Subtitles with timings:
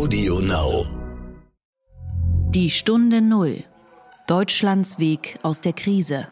[0.00, 0.86] Audio Now.
[2.52, 3.64] Die Stunde Null.
[4.26, 6.26] Deutschlands Weg aus der Krise.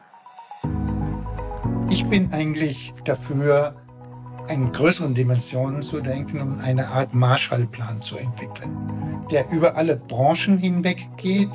[1.90, 3.76] Ich bin eigentlich dafür,
[4.48, 10.56] in größeren Dimensionen zu denken und eine Art Marshallplan zu entwickeln, der über alle Branchen
[10.56, 11.52] hinweg geht.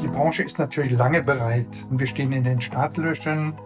[0.00, 3.58] Die Branche ist natürlich lange bereit und wir stehen in den Startlöchern.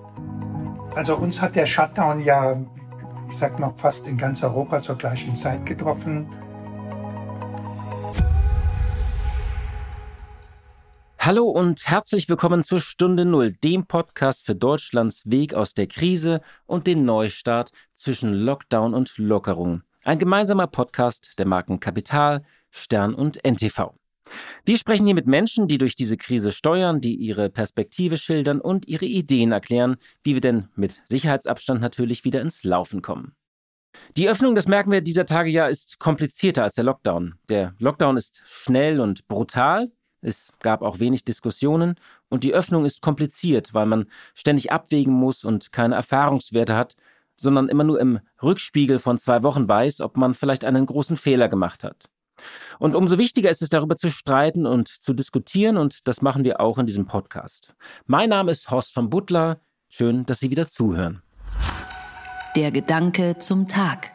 [0.95, 2.59] Also uns hat der Shutdown ja,
[3.31, 6.27] ich sag mal, fast in ganz Europa zur gleichen Zeit getroffen.
[11.21, 16.41] Hallo und herzlich willkommen zur Stunde Null, dem Podcast für Deutschlands Weg aus der Krise
[16.65, 19.83] und den Neustart zwischen Lockdown und Lockerung.
[20.05, 23.95] Ein gemeinsamer Podcast der Marken Kapital, Stern und NTV.
[24.65, 28.87] Wir sprechen hier mit Menschen, die durch diese Krise steuern, die ihre Perspektive schildern und
[28.87, 33.35] ihre Ideen erklären, wie wir denn mit Sicherheitsabstand natürlich wieder ins Laufen kommen.
[34.17, 37.35] Die Öffnung, das merken wir dieser Tage ja, ist komplizierter als der Lockdown.
[37.49, 41.95] Der Lockdown ist schnell und brutal, es gab auch wenig Diskussionen
[42.29, 46.97] und die Öffnung ist kompliziert, weil man ständig abwägen muss und keine Erfahrungswerte hat,
[47.37, 51.49] sondern immer nur im Rückspiegel von zwei Wochen weiß, ob man vielleicht einen großen Fehler
[51.49, 52.09] gemacht hat.
[52.79, 56.61] Und umso wichtiger ist es, darüber zu streiten und zu diskutieren, und das machen wir
[56.61, 57.75] auch in diesem Podcast.
[58.07, 59.61] Mein Name ist Horst von Butler.
[59.89, 61.23] Schön, dass Sie wieder zuhören.
[62.57, 64.13] Der Gedanke zum Tag.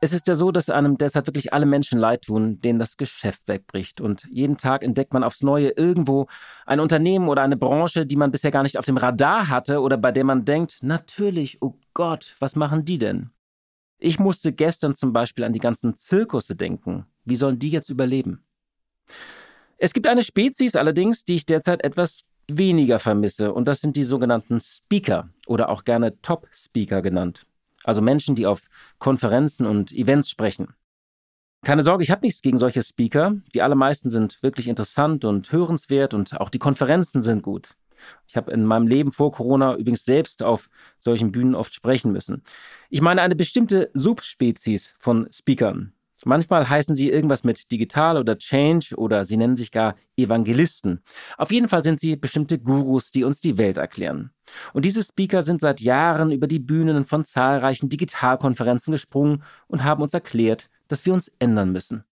[0.00, 3.48] Es ist ja so, dass einem derzeit wirklich alle Menschen leid tun, denen das Geschäft
[3.48, 4.00] wegbricht.
[4.00, 6.26] Und jeden Tag entdeckt man aufs Neue irgendwo
[6.66, 9.96] ein Unternehmen oder eine Branche, die man bisher gar nicht auf dem Radar hatte oder
[9.96, 13.30] bei der man denkt, natürlich, oh Gott, was machen die denn?
[13.98, 17.06] Ich musste gestern zum Beispiel an die ganzen Zirkusse denken.
[17.24, 18.44] Wie sollen die jetzt überleben?
[19.78, 24.04] Es gibt eine Spezies allerdings, die ich derzeit etwas weniger vermisse, und das sind die
[24.04, 27.46] sogenannten Speaker oder auch gerne Top-Speaker genannt
[27.86, 28.62] also Menschen, die auf
[28.98, 30.74] Konferenzen und Events sprechen.
[31.64, 33.34] Keine Sorge, ich habe nichts gegen solche Speaker.
[33.54, 37.70] Die allermeisten sind wirklich interessant und hörenswert und auch die Konferenzen sind gut.
[38.28, 40.68] Ich habe in meinem Leben vor Corona übrigens selbst auf
[40.98, 42.42] solchen Bühnen oft sprechen müssen.
[42.90, 45.95] Ich meine eine bestimmte Subspezies von Speakern.
[46.24, 51.02] Manchmal heißen sie irgendwas mit digital oder Change oder sie nennen sich gar Evangelisten.
[51.36, 54.30] Auf jeden Fall sind sie bestimmte Gurus, die uns die Welt erklären.
[54.72, 60.02] Und diese Speaker sind seit Jahren über die Bühnen von zahlreichen Digitalkonferenzen gesprungen und haben
[60.02, 62.04] uns erklärt, dass wir uns ändern müssen.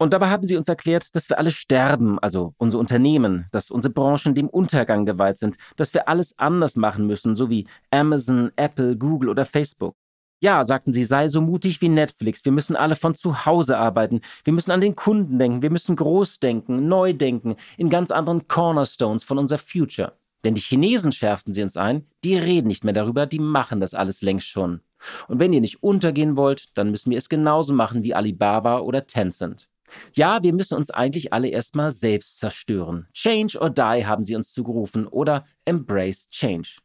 [0.00, 3.92] Und dabei haben sie uns erklärt, dass wir alle sterben, also unsere Unternehmen, dass unsere
[3.92, 8.96] Branchen dem Untergang geweiht sind, dass wir alles anders machen müssen, so wie Amazon, Apple,
[8.96, 9.94] Google oder Facebook.
[10.42, 12.42] Ja, sagten sie, sei so mutig wie Netflix.
[12.46, 14.22] Wir müssen alle von zu Hause arbeiten.
[14.42, 15.60] Wir müssen an den Kunden denken.
[15.60, 20.14] Wir müssen groß denken, neu denken, in ganz anderen Cornerstones von unser Future.
[20.44, 23.92] Denn die Chinesen schärften sie uns ein, die reden nicht mehr darüber, die machen das
[23.92, 24.80] alles längst schon.
[25.28, 29.06] Und wenn ihr nicht untergehen wollt, dann müssen wir es genauso machen wie Alibaba oder
[29.06, 29.68] Tencent.
[30.14, 33.08] Ja, wir müssen uns eigentlich alle erstmal selbst zerstören.
[33.12, 36.78] Change or die haben sie uns zugerufen oder Embrace Change.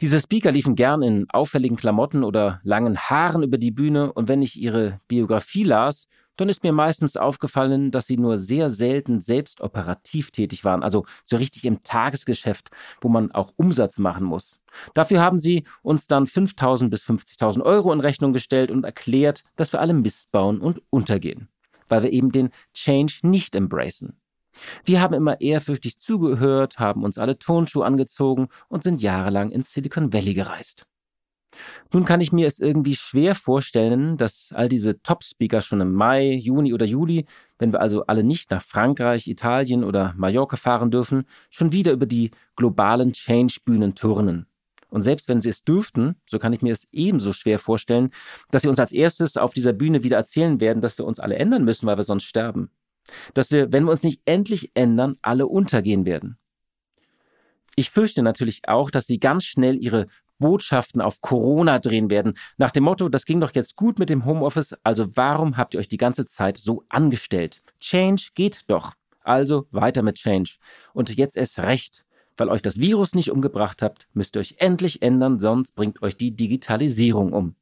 [0.00, 4.42] Diese Speaker liefen gern in auffälligen Klamotten oder langen Haaren über die Bühne und wenn
[4.42, 9.60] ich ihre Biografie las, dann ist mir meistens aufgefallen, dass sie nur sehr selten selbst
[9.60, 12.70] operativ tätig waren, also so richtig im Tagesgeschäft,
[13.00, 14.60] wo man auch Umsatz machen muss.
[14.94, 19.72] Dafür haben sie uns dann 5.000 bis 50.000 Euro in Rechnung gestellt und erklärt, dass
[19.72, 21.48] wir alle Mist bauen und untergehen,
[21.88, 24.20] weil wir eben den Change nicht embracen.
[24.84, 30.12] Wir haben immer ehrfürchtig zugehört, haben uns alle Tonschuhe angezogen und sind jahrelang ins Silicon
[30.12, 30.86] Valley gereist.
[31.92, 36.32] Nun kann ich mir es irgendwie schwer vorstellen, dass all diese Top-Speaker schon im Mai,
[36.32, 37.26] Juni oder Juli,
[37.58, 42.06] wenn wir also alle nicht nach Frankreich, Italien oder Mallorca fahren dürfen, schon wieder über
[42.06, 44.46] die globalen Change-Bühnen turnen.
[44.90, 48.10] Und selbst wenn sie es dürften, so kann ich mir es ebenso schwer vorstellen,
[48.50, 51.36] dass sie uns als erstes auf dieser Bühne wieder erzählen werden, dass wir uns alle
[51.36, 52.70] ändern müssen, weil wir sonst sterben.
[53.34, 56.38] Dass wir, wenn wir uns nicht endlich ändern, alle untergehen werden.
[57.76, 60.08] Ich fürchte natürlich auch, dass sie ganz schnell ihre
[60.38, 62.34] Botschaften auf Corona drehen werden.
[62.56, 65.80] Nach dem Motto, das ging doch jetzt gut mit dem Homeoffice, also warum habt ihr
[65.80, 67.62] euch die ganze Zeit so angestellt?
[67.80, 68.94] Change geht doch.
[69.22, 70.56] Also weiter mit Change.
[70.92, 72.04] Und jetzt erst recht.
[72.36, 76.16] Weil euch das Virus nicht umgebracht habt, müsst ihr euch endlich ändern, sonst bringt euch
[76.16, 77.56] die Digitalisierung um.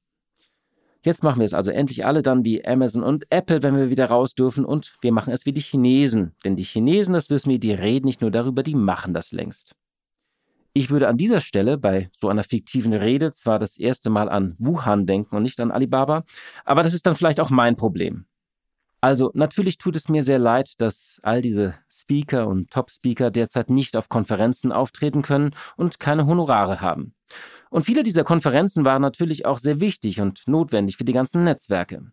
[1.07, 4.07] Jetzt machen wir es also endlich alle dann wie Amazon und Apple, wenn wir wieder
[4.07, 6.35] raus dürfen und wir machen es wie die Chinesen.
[6.45, 9.77] Denn die Chinesen, das wissen wir, die reden nicht nur darüber, die machen das längst.
[10.73, 14.57] Ich würde an dieser Stelle bei so einer fiktiven Rede zwar das erste Mal an
[14.59, 16.25] Wuhan denken und nicht an Alibaba,
[16.65, 18.27] aber das ist dann vielleicht auch mein Problem.
[19.01, 23.97] Also natürlich tut es mir sehr leid, dass all diese Speaker und Top-Speaker derzeit nicht
[23.97, 27.15] auf Konferenzen auftreten können und keine Honorare haben.
[27.77, 32.11] Und viele dieser Konferenzen waren natürlich auch sehr wichtig und notwendig für die ganzen Netzwerke.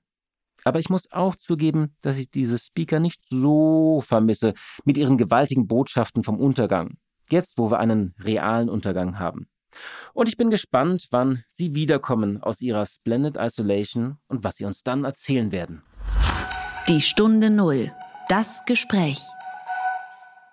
[0.65, 5.65] Aber ich muss auch zugeben, dass ich diese Speaker nicht so vermisse mit ihren gewaltigen
[5.65, 6.97] Botschaften vom Untergang.
[7.29, 9.47] Jetzt, wo wir einen realen Untergang haben.
[10.13, 14.83] Und ich bin gespannt, wann Sie wiederkommen aus Ihrer Splendid Isolation und was Sie uns
[14.83, 15.81] dann erzählen werden.
[16.89, 17.89] Die Stunde Null.
[18.27, 19.21] Das Gespräch.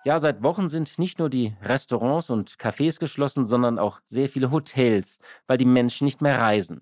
[0.03, 4.49] Ja, seit Wochen sind nicht nur die Restaurants und Cafés geschlossen, sondern auch sehr viele
[4.49, 6.81] Hotels, weil die Menschen nicht mehr reisen.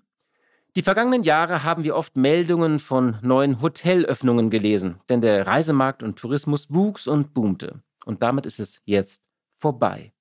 [0.74, 6.18] Die vergangenen Jahre haben wir oft Meldungen von neuen Hotelöffnungen gelesen, denn der Reisemarkt und
[6.18, 7.82] Tourismus wuchs und boomte.
[8.06, 9.22] Und damit ist es jetzt
[9.58, 10.12] vorbei.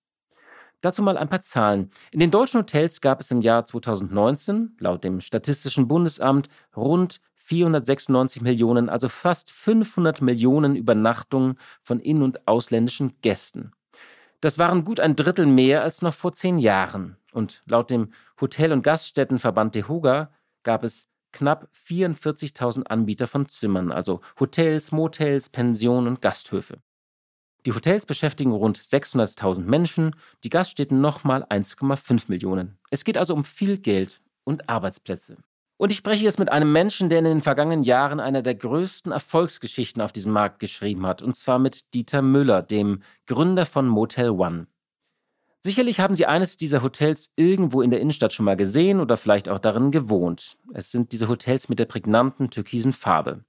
[0.82, 1.92] Dazu mal ein paar Zahlen.
[2.12, 8.42] In den deutschen Hotels gab es im Jahr 2019 laut dem Statistischen Bundesamt rund 496
[8.42, 13.72] Millionen, also fast 500 Millionen Übernachtungen von in- und ausländischen Gästen.
[14.40, 17.18] Das waren gut ein Drittel mehr als noch vor zehn Jahren.
[17.34, 20.32] Und laut dem Hotel- und Gaststättenverband DEHOGA
[20.64, 26.80] gab es knapp 44.000 Anbieter von Zimmern, also Hotels, Motels, Pensionen und Gasthöfe.
[27.66, 32.78] Die Hotels beschäftigen rund 600.000 Menschen, die Gaststätten nochmal 1,5 Millionen.
[32.90, 35.38] Es geht also um viel Geld und Arbeitsplätze.
[35.78, 39.12] Und ich spreche jetzt mit einem Menschen, der in den vergangenen Jahren eine der größten
[39.12, 44.32] Erfolgsgeschichten auf diesem Markt geschrieben hat, und zwar mit Dieter Müller, dem Gründer von Motel
[44.32, 44.68] One.
[45.62, 49.50] Sicherlich haben Sie eines dieser Hotels irgendwo in der Innenstadt schon mal gesehen oder vielleicht
[49.50, 50.58] auch darin gewohnt.
[50.74, 53.44] Es sind diese Hotels mit der prägnanten türkisen Farbe.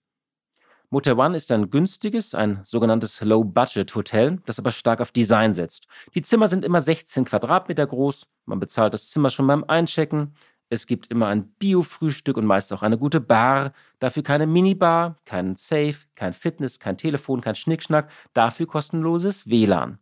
[0.93, 5.87] Motel One ist ein günstiges, ein sogenanntes Low-Budget-Hotel, das aber stark auf Design setzt.
[6.17, 10.35] Die Zimmer sind immer 16 Quadratmeter groß, man bezahlt das Zimmer schon beim Einchecken,
[10.69, 15.55] es gibt immer ein Bio-Frühstück und meist auch eine gute Bar, dafür keine Minibar, keinen
[15.55, 20.01] Safe, kein Fitness, kein Telefon, kein Schnickschnack, dafür kostenloses WLAN.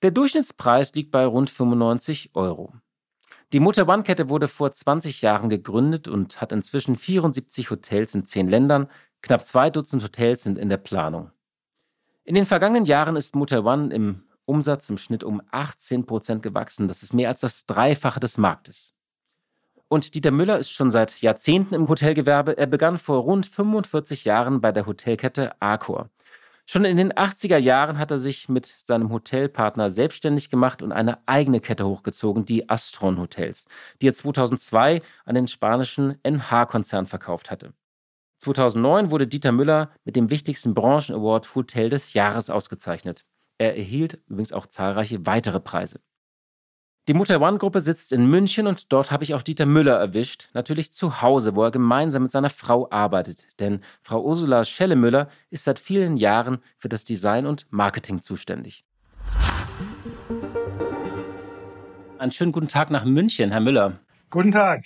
[0.00, 2.72] Der Durchschnittspreis liegt bei rund 95 Euro.
[3.52, 8.48] Die Motor One-Kette wurde vor 20 Jahren gegründet und hat inzwischen 74 Hotels in 10
[8.48, 8.88] Ländern.
[9.26, 11.32] Knapp zwei Dutzend Hotels sind in der Planung.
[12.22, 16.86] In den vergangenen Jahren ist Motel One im Umsatz im Schnitt um 18 Prozent gewachsen.
[16.86, 18.94] Das ist mehr als das Dreifache des Marktes.
[19.88, 22.56] Und Dieter Müller ist schon seit Jahrzehnten im Hotelgewerbe.
[22.56, 26.08] Er begann vor rund 45 Jahren bei der Hotelkette Accor.
[26.64, 31.18] Schon in den 80er Jahren hat er sich mit seinem Hotelpartner selbstständig gemacht und eine
[31.26, 33.66] eigene Kette hochgezogen, die Astron Hotels,
[34.00, 37.72] die er 2002 an den spanischen NH-Konzern verkauft hatte.
[38.54, 43.24] 2009 wurde Dieter Müller mit dem wichtigsten Branchen-Award Hotel des Jahres ausgezeichnet.
[43.58, 46.00] Er erhielt übrigens auch zahlreiche weitere Preise.
[47.08, 50.92] Die Mutter One-Gruppe sitzt in München und dort habe ich auch Dieter Müller erwischt, natürlich
[50.92, 53.46] zu Hause, wo er gemeinsam mit seiner Frau arbeitet.
[53.58, 58.84] Denn Frau Ursula Schellemüller ist seit vielen Jahren für das Design und Marketing zuständig.
[62.18, 63.98] Einen schönen guten Tag nach München, Herr Müller.
[64.30, 64.84] Guten Tag.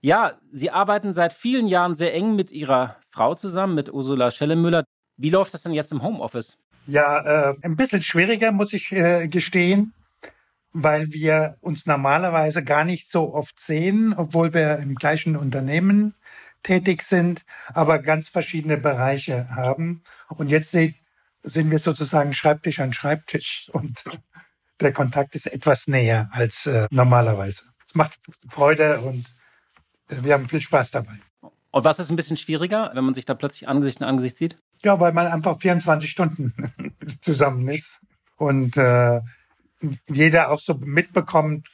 [0.00, 4.84] Ja, Sie arbeiten seit vielen Jahren sehr eng mit Ihrer Frau zusammen, mit Ursula Schellemüller.
[5.16, 6.58] Wie läuft das denn jetzt im Homeoffice?
[6.86, 9.92] Ja, äh, ein bisschen schwieriger, muss ich äh, gestehen
[10.78, 16.14] weil wir uns normalerweise gar nicht so oft sehen, obwohl wir im gleichen Unternehmen
[16.62, 20.02] tätig sind, aber ganz verschiedene Bereiche haben.
[20.28, 24.04] Und jetzt sind wir sozusagen Schreibtisch an Schreibtisch und
[24.80, 27.62] der Kontakt ist etwas näher als äh, normalerweise.
[27.86, 28.18] Es macht
[28.50, 29.34] Freude und
[30.08, 31.14] wir haben viel Spaß dabei.
[31.70, 34.58] Und was ist ein bisschen schwieriger, wenn man sich da plötzlich Angesicht in Angesicht sieht?
[34.82, 36.54] Ja, weil man einfach 24 Stunden
[37.20, 38.00] zusammen ist
[38.36, 39.20] und äh,
[40.08, 41.68] jeder auch so mitbekommt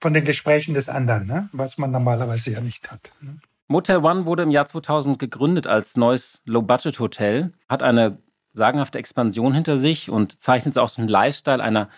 [0.00, 1.48] von den Gesprächen des anderen, ne?
[1.52, 3.12] was man normalerweise ja nicht hat.
[3.20, 3.38] Ne?
[3.68, 8.18] Motel One wurde im Jahr 2000 gegründet als neues Low-Budget-Hotel, hat eine
[8.52, 11.88] sagenhafte Expansion hinter sich und zeichnet auch so einen Lifestyle einer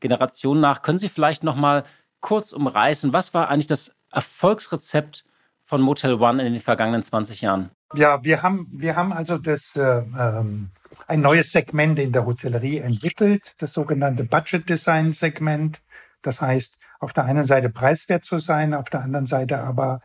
[0.00, 0.82] Generation nach.
[0.82, 1.84] Können Sie vielleicht noch mal
[2.20, 5.24] kurz umreißen, was war eigentlich das Erfolgsrezept
[5.62, 7.70] von Motel One in den vergangenen 20 Jahren?
[7.94, 10.70] Ja, wir haben, wir haben also das äh, ähm,
[11.06, 15.80] ein neues Segment in der Hotellerie entwickelt, das sogenannte Budget Design Segment.
[16.22, 20.00] Das heißt, auf der einen Seite preiswert zu sein, auf der anderen Seite aber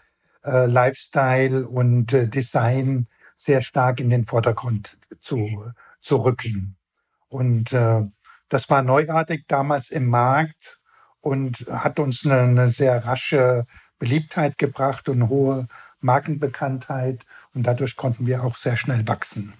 [0.45, 6.77] äh, Lifestyle und äh, Design sehr stark in den Vordergrund zu, zu rücken.
[7.29, 8.03] Und äh,
[8.49, 10.79] das war neuartig damals im Markt
[11.19, 13.65] und hat uns eine, eine sehr rasche
[14.03, 15.67] Beliebtheit gebracht und hohe
[16.01, 17.21] Markenbekanntheit.
[17.53, 19.53] Und dadurch konnten wir auch sehr schnell wachsen.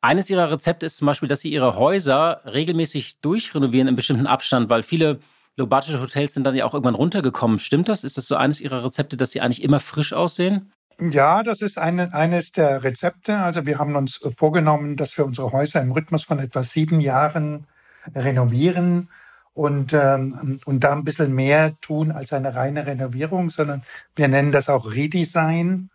[0.00, 4.70] Eines ihrer Rezepte ist zum Beispiel, dass sie ihre Häuser regelmäßig durchrenovieren in bestimmten Abstand,
[4.70, 5.20] weil viele
[5.56, 7.58] Low-Budget-Hotels sind dann ja auch irgendwann runtergekommen.
[7.58, 8.02] Stimmt das?
[8.02, 10.72] Ist das so eines ihrer Rezepte, dass sie eigentlich immer frisch aussehen?
[10.98, 13.36] Ja, das ist eine, eines der Rezepte.
[13.36, 17.66] Also wir haben uns vorgenommen, dass wir unsere Häuser im Rhythmus von etwa sieben Jahren
[18.14, 19.10] renovieren
[19.54, 23.82] und, ähm, und da ein bisschen mehr tun als eine reine Renovierung, sondern
[24.16, 25.90] wir nennen das auch Redesign.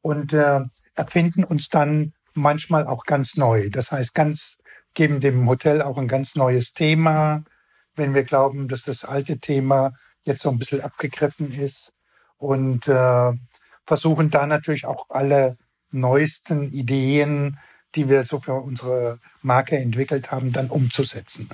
[0.00, 0.60] Und äh,
[0.94, 3.70] erfinden uns dann manchmal auch ganz neu.
[3.70, 4.58] Das heißt, ganz
[4.94, 7.44] geben dem Hotel auch ein ganz neues Thema,
[7.94, 9.92] wenn wir glauben, dass das alte Thema
[10.24, 11.92] jetzt so ein bisschen abgegriffen ist
[12.36, 13.32] und äh,
[13.86, 15.56] versuchen da natürlich auch alle
[15.90, 17.58] neuesten Ideen,
[17.94, 21.48] die wir so für unsere Marke entwickelt haben, dann umzusetzen.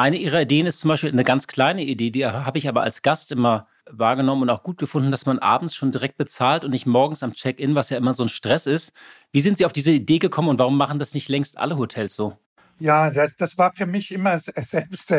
[0.00, 3.02] Eine Ihrer Ideen ist zum Beispiel eine ganz kleine Idee, die habe ich aber als
[3.02, 6.86] Gast immer wahrgenommen und auch gut gefunden, dass man abends schon direkt bezahlt und nicht
[6.86, 8.94] morgens am Check-in, was ja immer so ein Stress ist.
[9.30, 12.16] Wie sind Sie auf diese Idee gekommen und warum machen das nicht längst alle Hotels
[12.16, 12.34] so?
[12.78, 15.14] Ja, das, das war für mich immer selbst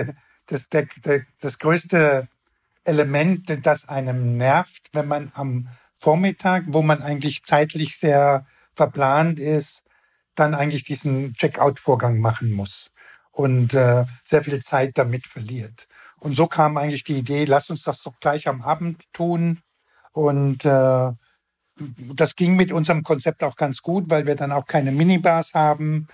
[0.47, 2.27] das, der, der, das größte
[2.83, 9.83] Element, das einem nervt, wenn man am Vormittag, wo man eigentlich zeitlich sehr verplant ist,
[10.33, 12.91] dann eigentlich diesen Checkout-Vorgang machen muss
[13.31, 15.87] und äh, sehr viel Zeit damit verliert.
[16.19, 19.61] Und so kam eigentlich die Idee, lass uns das doch gleich am Abend tun.
[20.11, 21.11] Und äh,
[22.13, 26.07] das ging mit unserem Konzept auch ganz gut, weil wir dann auch keine Minibars haben,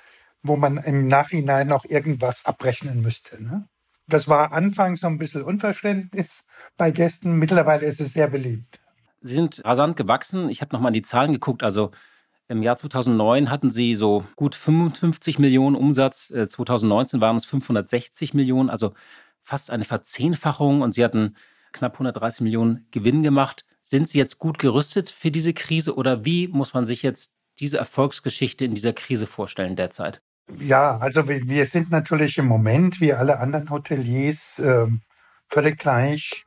[0.44, 3.44] wo man im Nachhinein noch irgendwas abrechnen müsste.
[3.44, 3.68] Ne?
[4.08, 6.46] Das war anfangs so ein bisschen Unverständnis
[6.78, 7.38] bei Gästen.
[7.38, 8.80] Mittlerweile ist es sehr beliebt.
[9.22, 10.50] Sie sind rasant gewachsen.
[10.50, 11.64] Ich habe nochmal in die Zahlen geguckt.
[11.64, 11.92] Also
[12.48, 16.28] im Jahr 2009 hatten Sie so gut 55 Millionen Umsatz.
[16.28, 18.94] 2019 äh, waren es 560 Millionen, also
[19.44, 20.82] fast eine Verzehnfachung.
[20.82, 21.36] Und Sie hatten
[21.74, 23.66] knapp 130 Millionen Gewinn gemacht.
[23.82, 27.78] Sind Sie jetzt gut gerüstet für diese Krise oder wie muss man sich jetzt diese
[27.78, 30.22] Erfolgsgeschichte in dieser Krise vorstellen derzeit?
[30.60, 34.88] Ja, also wir, sind natürlich im Moment, wie alle anderen Hoteliers, äh,
[35.50, 36.46] völlig gleich.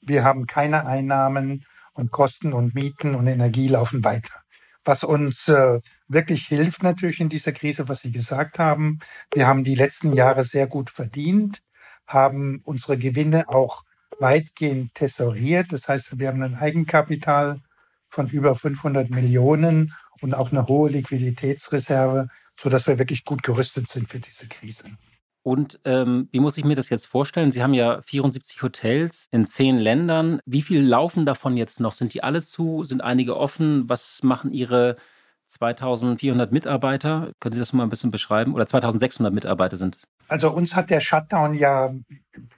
[0.00, 4.45] Wir haben keine Einnahmen und Kosten und Mieten und Energie laufen weiter.
[4.86, 9.00] Was uns äh, wirklich hilft natürlich in dieser Krise, was Sie gesagt haben.
[9.34, 11.60] Wir haben die letzten Jahre sehr gut verdient,
[12.06, 13.82] haben unsere Gewinne auch
[14.20, 15.72] weitgehend tesoriert.
[15.72, 17.60] Das heißt, wir haben ein Eigenkapital
[18.08, 24.08] von über 500 Millionen und auch eine hohe Liquiditätsreserve, sodass wir wirklich gut gerüstet sind
[24.08, 24.84] für diese Krise.
[25.46, 27.52] Und ähm, wie muss ich mir das jetzt vorstellen?
[27.52, 30.40] Sie haben ja 74 Hotels in zehn Ländern.
[30.44, 31.94] Wie viel laufen davon jetzt noch?
[31.94, 32.82] Sind die alle zu?
[32.82, 33.88] Sind einige offen?
[33.88, 34.96] Was machen Ihre
[35.44, 37.30] 2400 Mitarbeiter?
[37.38, 38.54] Können Sie das mal ein bisschen beschreiben?
[38.54, 40.02] Oder 2600 Mitarbeiter sind es?
[40.26, 41.94] Also uns hat der Shutdown ja,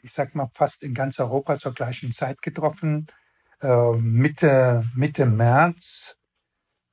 [0.00, 3.08] ich sag mal, fast in ganz Europa zur gleichen Zeit getroffen.
[3.60, 6.16] Äh, Mitte, Mitte März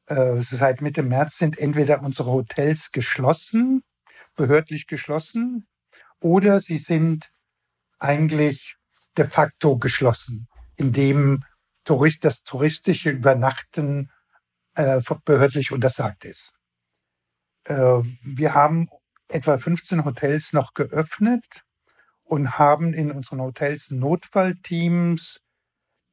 [0.08, 3.82] äh, seit Mitte März sind entweder unsere Hotels geschlossen,
[4.36, 5.66] behördlich geschlossen,
[6.26, 7.30] oder sie sind
[8.00, 8.78] eigentlich
[9.16, 11.44] de facto geschlossen, indem
[11.84, 14.10] Tourist, das touristische Übernachten
[14.74, 16.52] äh, behördlich untersagt ist.
[17.66, 18.90] Äh, wir haben
[19.28, 21.64] etwa 15 Hotels noch geöffnet
[22.24, 25.42] und haben in unseren Hotels Notfallteams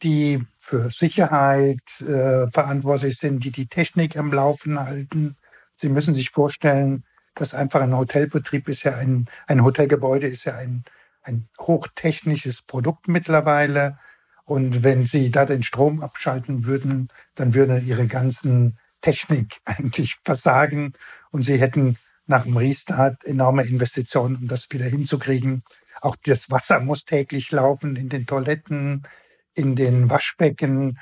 [0.02, 5.36] die für Sicherheit äh, verantwortlich sind, die die Technik am Laufen halten.
[5.74, 7.04] Sie müssen sich vorstellen,
[7.34, 10.84] dass einfach ein Hotelbetrieb ist ja ein, ein Hotelgebäude ist ja ein,
[11.22, 13.98] ein hochtechnisches Produkt mittlerweile.
[14.44, 20.94] Und wenn Sie da den Strom abschalten würden, dann würde Ihre ganzen Technik eigentlich versagen
[21.30, 21.96] und Sie hätten
[22.26, 25.64] nach dem Restart enorme Investitionen, um das wieder hinzukriegen.
[26.00, 29.06] Auch das Wasser muss täglich laufen in den Toiletten
[29.54, 30.98] in den Waschbecken,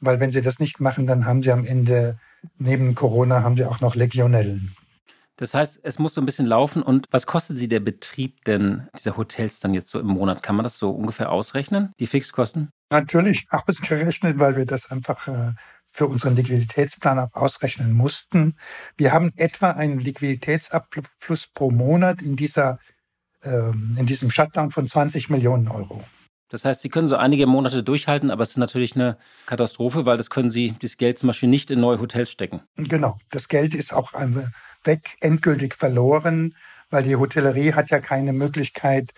[0.00, 2.18] weil wenn sie das nicht machen, dann haben sie am Ende
[2.58, 4.76] neben Corona haben sie auch noch Legionellen.
[5.36, 6.82] Das heißt, es muss so ein bisschen laufen.
[6.82, 10.42] Und was kostet Sie der Betrieb denn dieser Hotels dann jetzt so im Monat?
[10.42, 12.70] Kann man das so ungefähr ausrechnen, die Fixkosten?
[12.90, 15.52] Natürlich ausgerechnet, weil wir das einfach äh,
[15.86, 18.56] für unseren Liquiditätsplan auch ausrechnen mussten.
[18.96, 22.78] Wir haben etwa einen Liquiditätsabfluss pro Monat in dieser
[23.44, 26.02] ähm, in diesem Shutdown von 20 Millionen Euro.
[26.48, 30.16] Das heißt, Sie können so einige Monate durchhalten, aber es ist natürlich eine Katastrophe, weil
[30.16, 32.62] das können Sie, das Geld zum Beispiel nicht in neue Hotels stecken.
[32.76, 34.14] Genau, das Geld ist auch
[34.86, 36.54] weg, endgültig verloren,
[36.90, 39.12] weil die Hotellerie hat ja keine Möglichkeit,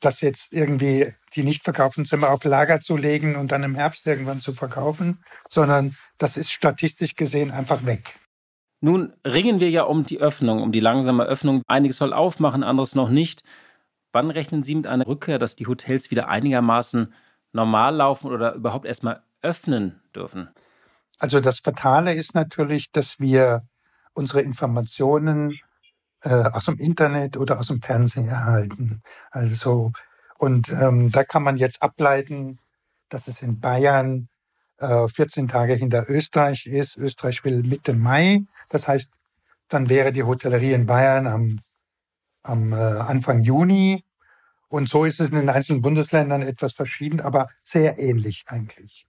[0.00, 4.06] das jetzt irgendwie die nicht verkauften Zimmer auf Lager zu legen und dann im Herbst
[4.06, 8.18] irgendwann zu verkaufen, sondern das ist statistisch gesehen einfach weg.
[8.80, 11.62] Nun ringen wir ja um die Öffnung, um die langsame Öffnung.
[11.66, 13.42] Einiges soll aufmachen, anderes noch nicht.
[14.12, 17.12] Wann rechnen Sie mit einer Rückkehr, dass die Hotels wieder einigermaßen
[17.52, 20.48] normal laufen oder überhaupt erstmal öffnen dürfen?
[21.18, 23.68] Also das Fatale ist natürlich, dass wir
[24.12, 25.58] unsere Informationen
[26.22, 29.02] äh, aus dem Internet oder aus dem Fernsehen erhalten.
[29.30, 29.92] Also
[30.38, 32.58] und ähm, da kann man jetzt ableiten,
[33.08, 34.28] dass es in Bayern
[34.78, 36.96] äh, 14 Tage hinter Österreich ist.
[36.96, 38.44] Österreich will Mitte Mai.
[38.70, 39.10] Das heißt,
[39.68, 41.58] dann wäre die Hotellerie in Bayern am
[42.42, 44.04] am äh, Anfang Juni.
[44.68, 49.06] Und so ist es in den einzelnen Bundesländern etwas verschieden, aber sehr ähnlich eigentlich.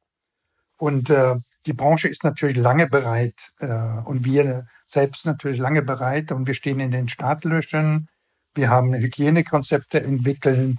[0.77, 1.35] Und äh,
[1.67, 3.67] die Branche ist natürlich lange bereit äh,
[4.03, 8.07] und wir selbst natürlich lange bereit und wir stehen in den Startlöchern.
[8.53, 10.77] Wir haben Hygienekonzepte entwickelt,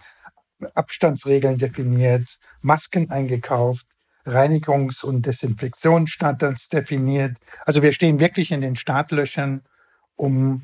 [0.75, 3.87] Abstandsregeln definiert, Masken eingekauft,
[4.25, 7.37] Reinigungs- und Desinfektionsstandards definiert.
[7.65, 9.63] Also wir stehen wirklich in den Startlöchern,
[10.15, 10.63] um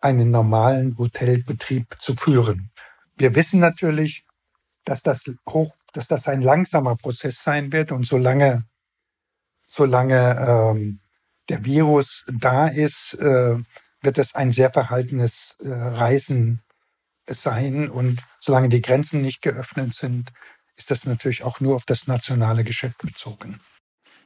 [0.00, 2.70] einen normalen Hotelbetrieb zu führen.
[3.16, 4.24] Wir wissen natürlich,
[4.84, 8.64] dass das hoch, dass das ein langsamer Prozess sein wird und solange,
[9.64, 11.00] solange ähm,
[11.48, 13.56] der Virus da ist, äh,
[14.02, 16.62] wird es ein sehr verhaltenes äh, Reisen
[17.28, 20.30] sein und solange die Grenzen nicht geöffnet sind,
[20.76, 23.60] ist das natürlich auch nur auf das nationale Geschäft bezogen.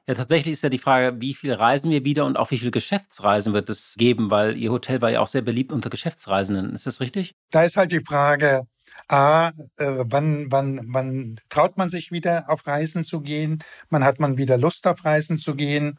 [0.07, 2.73] Ja, tatsächlich ist ja die Frage, wie viel reisen wir wieder und auch wie viel
[2.73, 6.75] Geschäftsreisen wird es geben, weil Ihr Hotel war ja auch sehr beliebt unter Geschäftsreisenden.
[6.75, 7.35] Ist das richtig?
[7.51, 8.63] Da ist halt die Frage,
[9.07, 13.63] A, äh, wann, wann, wann traut man sich wieder auf Reisen zu gehen?
[13.91, 15.99] Wann hat man wieder Lust auf Reisen zu gehen?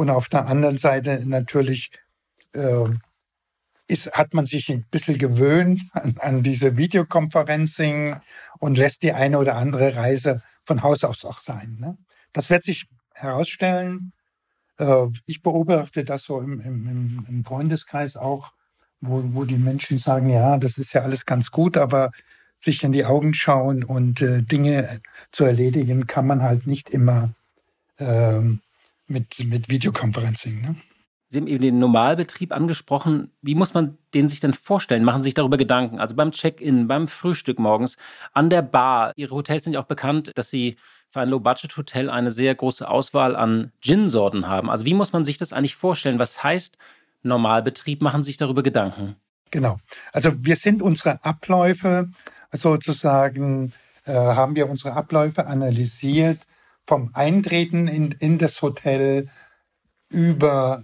[0.00, 1.90] Und auf der anderen Seite natürlich
[2.54, 2.88] äh,
[3.86, 8.16] ist, hat man sich ein bisschen gewöhnt an, an diese Videoconferencing
[8.60, 11.76] und lässt die eine oder andere Reise von Haus aus auch sein.
[11.78, 11.98] Ne?
[12.32, 14.14] Das wird sich herausstellen.
[14.78, 18.52] Äh, ich beobachte das so im, im, im Freundeskreis auch,
[19.02, 22.10] wo, wo die Menschen sagen, ja, das ist ja alles ganz gut, aber
[22.58, 27.34] sich in die Augen schauen und äh, Dinge zu erledigen, kann man halt nicht immer
[27.98, 28.62] ähm,
[29.10, 30.62] mit, mit Videoconferencing.
[30.62, 30.76] Ne?
[31.28, 33.30] Sie haben eben den Normalbetrieb angesprochen.
[33.40, 35.04] Wie muss man den sich denn vorstellen?
[35.04, 36.00] Machen Sie sich darüber Gedanken?
[36.00, 37.98] Also beim Check-in, beim Frühstück morgens,
[38.32, 39.12] an der Bar.
[39.16, 40.76] Ihre Hotels sind ja auch bekannt, dass Sie
[41.08, 44.70] für ein Low-Budget-Hotel eine sehr große Auswahl an Gin-Sorten haben.
[44.70, 46.18] Also wie muss man sich das eigentlich vorstellen?
[46.18, 46.78] Was heißt
[47.22, 48.00] Normalbetrieb?
[48.00, 49.16] Machen Sie sich darüber Gedanken?
[49.52, 49.78] Genau.
[50.12, 52.08] Also wir sind unsere Abläufe
[52.52, 53.72] sozusagen,
[54.04, 56.38] äh, haben wir unsere Abläufe analysiert
[56.90, 59.28] vom Eintreten in, in das Hotel
[60.08, 60.82] über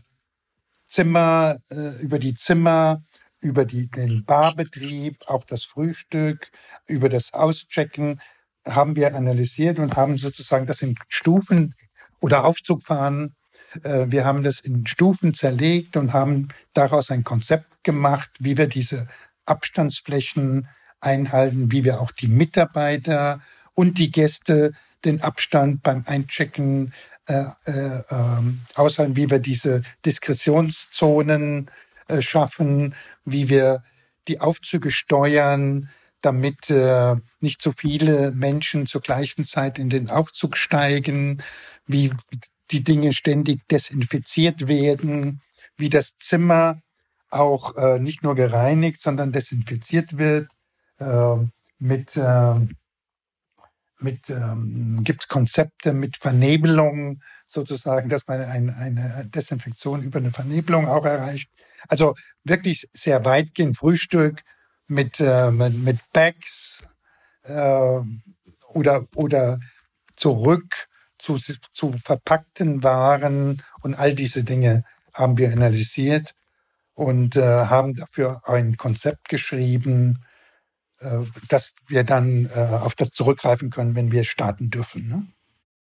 [0.88, 3.02] Zimmer, äh, über die Zimmer,
[3.40, 6.52] über die, den Barbetrieb, auch das Frühstück,
[6.86, 8.20] über das Auschecken,
[8.64, 11.74] haben wir analysiert und haben sozusagen das in Stufen
[12.20, 13.34] oder Aufzugfahren.
[13.82, 18.68] Äh, wir haben das in Stufen zerlegt und haben daraus ein Konzept gemacht, wie wir
[18.68, 19.08] diese
[19.44, 20.68] Abstandsflächen
[21.00, 23.40] einhalten, wie wir auch die Mitarbeiter
[23.74, 24.70] und die Gäste
[25.04, 26.92] den Abstand beim Einchecken
[27.26, 31.70] äh, äh, ähm, aushalten, wie wir diese Diskretionszonen
[32.08, 33.82] äh, schaffen, wie wir
[34.28, 40.56] die Aufzüge steuern, damit äh, nicht so viele Menschen zur gleichen Zeit in den Aufzug
[40.56, 41.42] steigen,
[41.86, 42.12] wie
[42.70, 45.40] die Dinge ständig desinfiziert werden,
[45.76, 46.80] wie das Zimmer
[47.30, 50.48] auch äh, nicht nur gereinigt, sondern desinfiziert wird.
[50.98, 51.36] Äh,
[51.78, 52.54] mit äh,
[53.98, 60.32] mit ähm, gibt es Konzepte mit Vernebelung sozusagen, dass man ein, eine Desinfektion über eine
[60.32, 61.50] Vernebelung auch erreicht.
[61.88, 64.42] Also wirklich sehr weitgehend Frühstück,
[64.88, 66.84] mit, äh, mit, Bags
[67.42, 68.00] äh,
[68.68, 69.58] oder, oder
[70.16, 71.36] zurück zu,
[71.72, 76.34] zu verpackten Waren und all diese Dinge haben wir analysiert
[76.94, 80.24] und äh, haben dafür ein Konzept geschrieben,
[81.48, 85.08] dass wir dann äh, auf das zurückgreifen können, wenn wir starten dürfen.
[85.08, 85.26] Ne?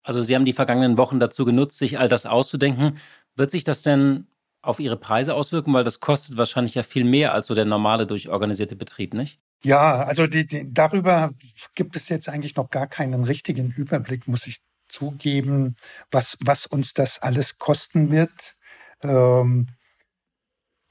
[0.02, 2.98] Also Sie haben die vergangenen Wochen dazu genutzt, sich all das auszudenken.
[3.34, 4.26] Wird sich das denn
[4.62, 5.72] auf Ihre Preise auswirken?
[5.72, 9.40] Weil das kostet wahrscheinlich ja viel mehr als so der normale durchorganisierte Betrieb, nicht?
[9.62, 11.32] Ja, also die, die, darüber
[11.74, 15.76] gibt es jetzt eigentlich noch gar keinen richtigen Überblick, muss ich zugeben,
[16.10, 18.56] was, was uns das alles kosten wird.
[19.02, 19.68] Ähm,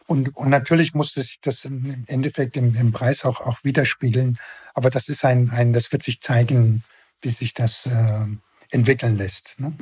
[0.08, 4.38] und, und natürlich muss sich das im Endeffekt im, im Preis auch, auch widerspiegeln.
[4.74, 6.84] Aber das ist ein, ein, das wird sich zeigen,
[7.22, 8.26] wie sich das äh,
[8.70, 9.60] entwickeln lässt.
[9.60, 9.74] Ne?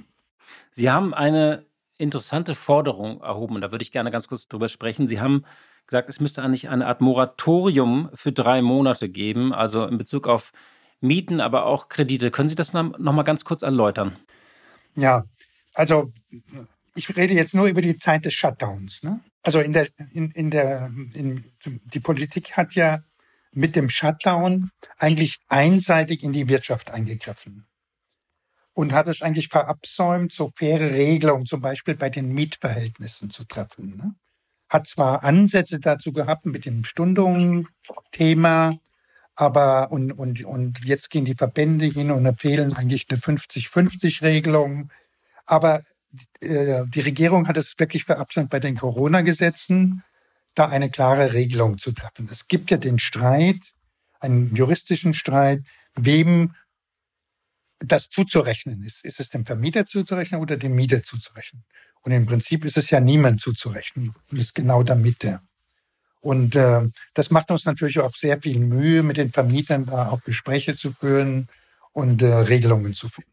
[0.72, 1.66] Sie haben eine
[1.98, 3.60] interessante Forderung erhoben.
[3.62, 5.08] Da würde ich gerne ganz kurz drüber sprechen.
[5.08, 5.46] Sie haben
[5.88, 10.54] gesagt, es müsste eigentlich eine Art Moratorium für drei Monate geben, also in Bezug auf
[11.02, 12.32] Mieten, aber auch Kredite.
[12.32, 14.18] Können Sie das noch mal ganz kurz erläutern?
[14.96, 15.26] Ja,
[15.74, 16.14] also
[16.96, 19.04] ich rede jetzt nur über die Zeit des Shutdowns.
[19.04, 19.20] Ne?
[19.44, 23.04] Also in der, in, in der, in, die Politik hat ja
[23.52, 27.68] mit dem Shutdown eigentlich einseitig in die Wirtschaft eingegriffen
[28.74, 33.98] und hat es eigentlich verabsäumt, so faire Regelungen zum Beispiel bei den Mietverhältnissen zu treffen.
[33.98, 34.16] Ne?
[34.70, 38.80] Hat zwar Ansätze dazu gehabt mit dem Stundungen-Thema,
[39.36, 44.90] aber und, und, und jetzt gehen die Verbände hin und empfehlen eigentlich eine 50-50-Regelung.
[45.46, 45.84] Aber
[46.42, 50.04] die Regierung hat es wirklich verabsäumt, bei den Corona-Gesetzen
[50.54, 52.30] da eine klare Regelung zu treffen.
[52.32, 53.74] Es gibt ja den Streit,
[54.20, 55.64] einen juristischen Streit,
[55.96, 56.54] wem
[57.80, 59.04] das zuzurechnen ist.
[59.04, 61.64] Ist es dem Vermieter zuzurechnen oder dem Mieter zuzurechnen?
[62.02, 64.14] Und im Prinzip ist es ja niemand zuzurechnen.
[64.30, 65.42] Und ist genau der Mitte.
[66.22, 70.24] Und äh, das macht uns natürlich auch sehr viel Mühe, mit den Vermietern da auch
[70.24, 71.50] Gespräche zu führen
[71.92, 73.32] und äh, Regelungen zu finden.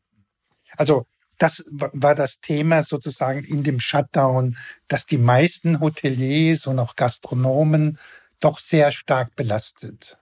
[0.76, 1.06] Also
[1.40, 7.98] das war das Thema sozusagen in dem Shutdown, dass die meisten Hoteliers und auch Gastronomen
[8.40, 10.18] doch sehr stark belastet,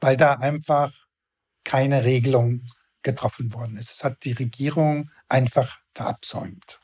[0.00, 0.92] weil da einfach
[1.62, 2.64] keine Regelung
[3.02, 3.92] getroffen worden ist.
[3.92, 6.80] Es hat die Regierung einfach verabsäumt.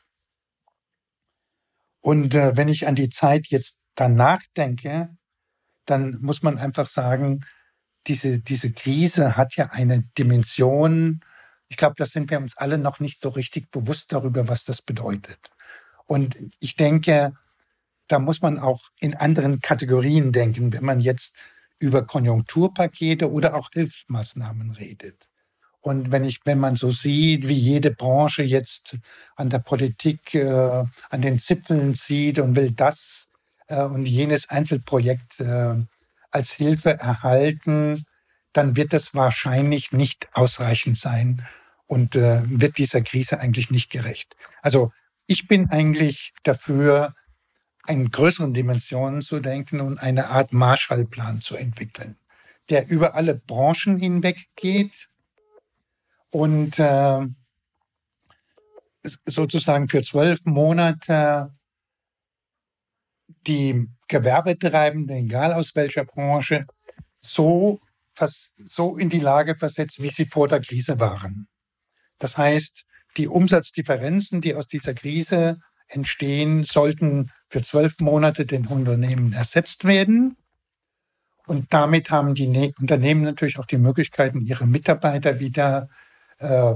[1.99, 5.09] Und äh, wenn ich an die Zeit jetzt danach denke,
[5.83, 7.45] dann muss man einfach sagen,
[8.07, 11.19] diese, diese Krise hat ja eine Dimension,
[11.69, 14.81] ich glaube, da sind wir uns alle noch nicht so richtig bewusst darüber, was das
[14.81, 15.51] bedeutet.
[16.05, 17.33] Und ich denke,
[18.07, 21.35] da muss man auch in anderen Kategorien denken, wenn man jetzt
[21.79, 25.27] über Konjunkturpakete oder auch Hilfsmaßnahmen redet.
[25.81, 28.97] Und wenn ich, wenn man so sieht, wie jede Branche jetzt
[29.35, 33.27] an der Politik, äh, an den Zipfeln sieht und will das
[33.67, 35.75] äh, und jenes Einzelprojekt äh,
[36.31, 38.05] als Hilfe erhalten,
[38.57, 41.45] dann wird es wahrscheinlich nicht ausreichend sein
[41.85, 44.35] und äh, wird dieser Krise eigentlich nicht gerecht.
[44.61, 44.91] Also
[45.27, 47.13] ich bin eigentlich dafür,
[47.87, 52.17] in größeren Dimensionen zu denken und eine Art Marshallplan zu entwickeln,
[52.69, 55.07] der über alle Branchen hinweg geht
[56.31, 57.27] und äh,
[59.25, 61.53] sozusagen für zwölf Monate
[63.45, 66.65] die Gewerbetreibenden, egal aus welcher Branche,
[67.21, 67.79] so,
[68.65, 71.47] so in die Lage versetzt, wie sie vor der Krise waren.
[72.19, 72.85] Das heißt,
[73.17, 80.37] die Umsatzdifferenzen, die aus dieser Krise entstehen, sollten für zwölf Monate den Unternehmen ersetzt werden.
[81.45, 85.89] Und damit haben die ne Unternehmen natürlich auch die Möglichkeiten, ihre Mitarbeiter wieder
[86.39, 86.75] äh,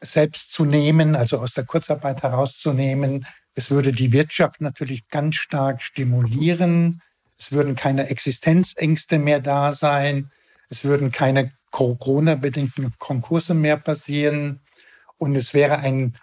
[0.00, 3.26] selbst zu nehmen, also aus der Kurzarbeit herauszunehmen.
[3.54, 7.00] Es würde die Wirtschaft natürlich ganz stark stimulieren.
[7.38, 10.30] Es würden keine Existenzängste mehr da sein.
[10.68, 14.60] Es würden keine Corona-bedingten Konkurse mehr passieren.
[15.16, 16.16] Und es wäre ein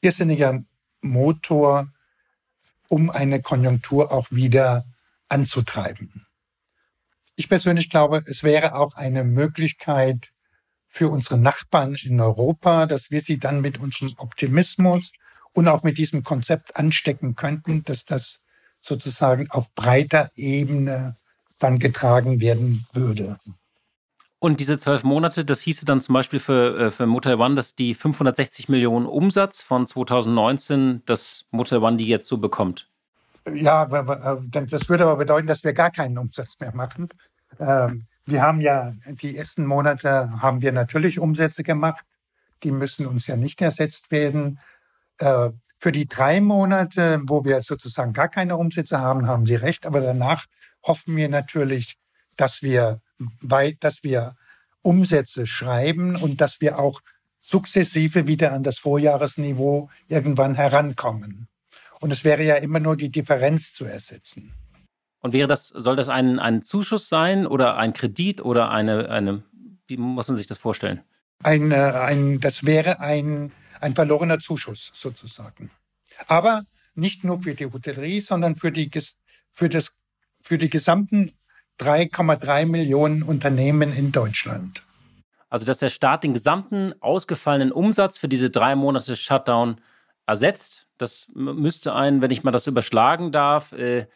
[0.00, 0.64] irrsinniger
[1.00, 1.92] Motor,
[2.88, 4.84] um eine Konjunktur auch wieder
[5.28, 6.26] anzutreiben.
[7.36, 10.32] Ich persönlich glaube, es wäre auch eine Möglichkeit
[10.88, 15.12] für unsere Nachbarn in Europa, dass wir sie dann mit unserem Optimismus
[15.52, 18.40] und auch mit diesem Konzept anstecken könnten, dass das
[18.80, 21.16] sozusagen auf breiter Ebene
[21.58, 23.38] dann getragen werden würde.
[24.38, 27.74] Und diese zwölf Monate, das hieße dann zum Beispiel für, äh, für Motel One, dass
[27.74, 32.88] die 560 Millionen Umsatz von 2019, dass Motel One die jetzt so bekommt.
[33.52, 37.08] Ja, äh, das würde aber bedeuten, dass wir gar keinen Umsatz mehr machen.
[37.58, 42.04] Ähm, wir haben ja die ersten Monate haben wir natürlich Umsätze gemacht.
[42.62, 44.58] Die müssen uns ja nicht ersetzt werden.
[45.18, 49.86] Äh, für die drei Monate, wo wir sozusagen gar keine Umsätze haben, haben Sie recht.
[49.86, 50.46] Aber danach
[50.82, 51.96] hoffen wir natürlich,
[52.36, 53.00] dass wir
[53.40, 54.36] weit, dass wir
[54.82, 57.00] Umsätze schreiben und dass wir auch
[57.40, 61.48] sukzessive wieder an das Vorjahresniveau irgendwann herankommen.
[62.00, 64.52] Und es wäre ja immer nur die Differenz zu ersetzen.
[65.20, 69.42] Und wäre das, soll das ein, ein Zuschuss sein oder ein Kredit oder eine, eine,
[69.86, 71.02] wie muss man sich das vorstellen?
[71.42, 75.70] Ein, äh, ein, das wäre ein, ein verlorener Zuschuss sozusagen.
[76.28, 78.90] Aber nicht nur für die Hotellerie, sondern für die,
[79.52, 79.94] für das,
[80.42, 81.32] für die gesamten
[81.80, 84.82] 3,3 Millionen Unternehmen in Deutschland.
[85.48, 89.80] Also, dass der Staat den gesamten ausgefallenen Umsatz für diese drei Monate Shutdown
[90.26, 94.06] ersetzt, das müsste ein, wenn ich mal das überschlagen darf, äh,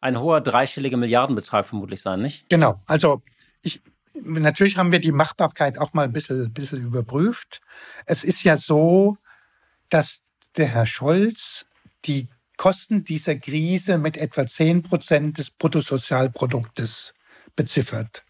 [0.00, 2.48] ein hoher dreistelliger Milliardenbetrag vermutlich sein, nicht?
[2.48, 2.80] Genau.
[2.86, 3.22] Also,
[3.62, 3.82] ich,
[4.22, 7.60] natürlich haben wir die Machbarkeit auch mal ein bisschen, bisschen überprüft.
[8.06, 9.18] Es ist ja so,
[9.90, 10.22] dass
[10.56, 11.66] der Herr Scholz
[12.04, 17.14] die Kosten dieser Krise mit etwa 10 Prozent des Bruttosozialproduktes
[17.56, 18.26] beziffert.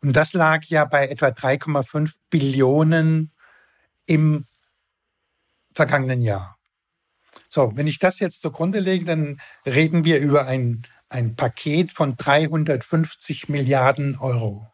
[0.00, 3.32] Und das lag ja bei etwa 3,5 Billionen
[4.06, 4.46] im
[5.74, 6.58] vergangenen Jahr.
[7.48, 12.16] So, wenn ich das jetzt zugrunde lege, dann reden wir über ein, ein Paket von
[12.16, 14.66] 350 Milliarden Euro.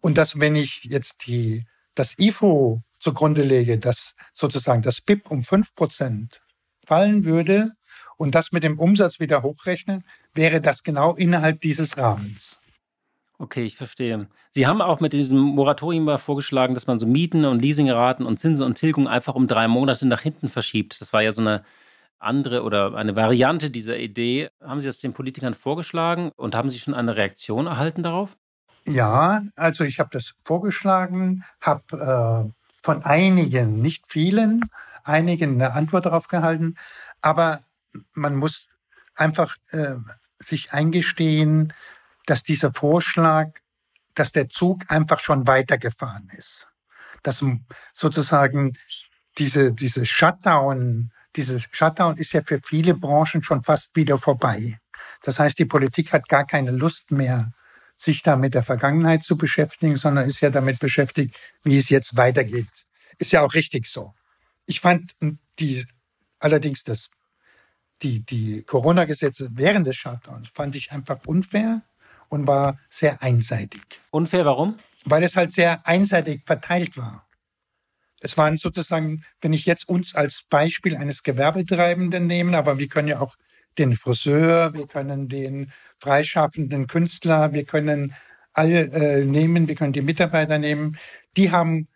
[0.00, 5.42] Und das, wenn ich jetzt die, das IFO zugrunde lege, dass sozusagen das BIP um
[5.42, 6.40] 5 Prozent
[6.84, 7.75] fallen würde,
[8.16, 12.60] und das mit dem Umsatz wieder hochrechnen, wäre das genau innerhalb dieses Rahmens.
[13.38, 14.28] Okay, ich verstehe.
[14.50, 18.64] Sie haben auch mit diesem Moratorium vorgeschlagen, dass man so Mieten und Leasingraten und Zinsen
[18.64, 21.00] und Tilgung einfach um drei Monate nach hinten verschiebt.
[21.00, 21.62] Das war ja so eine
[22.18, 24.48] andere oder eine Variante dieser Idee.
[24.62, 28.38] Haben Sie das den Politikern vorgeschlagen und haben Sie schon eine Reaktion erhalten darauf?
[28.86, 32.52] Ja, also ich habe das vorgeschlagen, habe äh,
[32.82, 34.62] von einigen, nicht vielen,
[35.04, 36.76] einigen eine Antwort darauf gehalten.
[37.20, 37.60] Aber
[38.12, 38.68] man muss
[39.14, 39.96] einfach äh,
[40.38, 41.72] sich eingestehen,
[42.26, 43.50] dass dieser Vorschlag,
[44.14, 46.68] dass der Zug einfach schon weitergefahren ist.
[47.22, 47.44] Dass
[47.92, 48.76] sozusagen
[49.38, 54.78] diese, diese Shutdown, diese Shutdown ist ja für viele Branchen schon fast wieder vorbei.
[55.22, 57.52] Das heißt, die Politik hat gar keine Lust mehr,
[57.96, 62.16] sich da mit der Vergangenheit zu beschäftigen, sondern ist ja damit beschäftigt, wie es jetzt
[62.16, 62.68] weitergeht.
[63.18, 64.14] Ist ja auch richtig so.
[64.66, 65.12] Ich fand
[65.58, 65.86] die,
[66.38, 67.10] allerdings das,
[68.02, 71.82] die, die Corona-Gesetze während des Shutdowns fand ich einfach unfair
[72.28, 73.82] und war sehr einseitig.
[74.10, 74.76] Unfair, warum?
[75.04, 77.26] Weil es halt sehr einseitig verteilt war.
[78.20, 83.08] Es waren sozusagen, wenn ich jetzt uns als Beispiel eines Gewerbetreibenden nehme, aber wir können
[83.08, 83.36] ja auch
[83.78, 88.14] den Friseur, wir können den freischaffenden Künstler, wir können
[88.52, 90.96] alle äh, nehmen, wir können die Mitarbeiter nehmen.
[91.36, 91.88] Die haben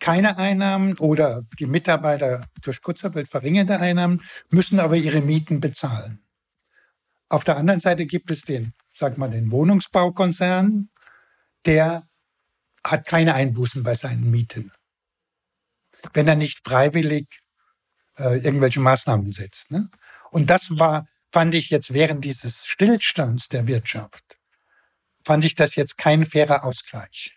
[0.00, 6.24] keine Einnahmen oder die Mitarbeiter durch Kurzarbeit verringerte Einnahmen, müssen aber ihre Mieten bezahlen.
[7.28, 10.90] Auf der anderen Seite gibt es den, sag mal, den Wohnungsbaukonzern,
[11.64, 12.06] der
[12.84, 14.72] hat keine Einbußen bei seinen Mieten.
[16.12, 17.40] Wenn er nicht freiwillig
[18.18, 19.70] äh, irgendwelche Maßnahmen setzt.
[19.70, 19.88] Ne?
[20.30, 24.38] Und das war, fand ich jetzt während dieses Stillstands der Wirtschaft,
[25.24, 27.36] fand ich das jetzt kein fairer Ausgleich.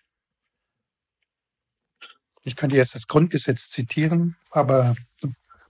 [2.48, 4.96] Ich könnte jetzt das Grundgesetz zitieren, aber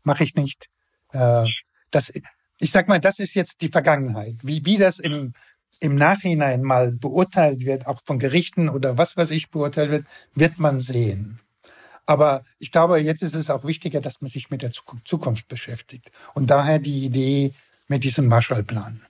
[0.05, 0.69] mache ich nicht.
[1.13, 1.45] Äh,
[1.91, 2.13] das,
[2.61, 4.37] ich sag mal, das ist jetzt die Vergangenheit.
[4.43, 5.33] Wie, wie das im,
[5.81, 10.61] im Nachhinein mal beurteilt wird, auch von Gerichten oder was weiß ich beurteilt wird, wird
[10.61, 11.41] man sehen.
[12.07, 16.13] Aber ich glaube, jetzt ist es auch wichtiger, dass man sich mit der Zukunft beschäftigt.
[16.33, 17.53] Und daher die Idee
[17.89, 19.03] mit diesem Marshallplan.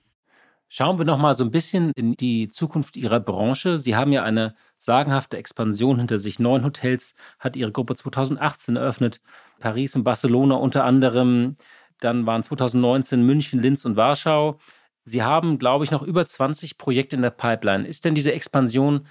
[0.69, 3.77] Schauen wir noch mal so ein bisschen in die Zukunft Ihrer Branche.
[3.77, 6.39] Sie haben ja eine sagenhafte Expansion hinter sich.
[6.39, 9.21] Neun Hotels hat Ihre Gruppe 2018 eröffnet.
[9.59, 11.57] Paris und Barcelona unter anderem.
[11.99, 14.57] Dann waren 2019 München, Linz und Warschau.
[15.03, 17.87] Sie haben, glaube ich, noch über 20 Projekte in der Pipeline.
[17.87, 19.05] Ist denn diese Expansion